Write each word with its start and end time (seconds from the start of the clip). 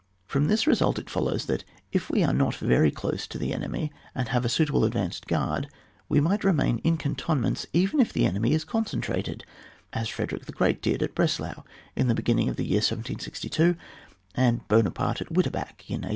From 0.25 0.47
this 0.47 0.65
result 0.65 0.97
it 0.97 1.11
follows 1.11 1.45
that, 1.45 1.63
if 1.91 2.09
we 2.09 2.23
are 2.23 2.33
not 2.33 2.55
very 2.55 2.89
dose 2.89 3.27
to 3.27 3.37
the 3.37 3.53
enemy, 3.53 3.91
and 4.15 4.29
have 4.29 4.43
a 4.43 4.49
suitable 4.49 4.83
advanced 4.83 5.27
guard 5.27 5.67
we 6.09 6.19
might 6.19 6.43
re 6.43 6.51
main 6.53 6.79
in 6.79 6.97
cantonments, 6.97 7.67
even 7.71 7.99
if 7.99 8.11
the 8.11 8.25
enemy 8.25 8.53
is 8.53 8.63
concentrated, 8.65 9.45
as 9.93 10.09
Frederick 10.09 10.47
the 10.47 10.53
Great 10.53 10.81
did 10.81 11.03
at 11.03 11.13
Breslau 11.13 11.61
in 11.95 12.07
the 12.07 12.15
beginning 12.15 12.49
of 12.49 12.55
the 12.55 12.65
year 12.65 12.77
1762, 12.77 13.75
and 14.33 14.67
Buonaparte 14.67 15.21
at 15.21 15.27
Witehsk 15.27 15.85
in 15.87 16.01
1812. 16.01 16.05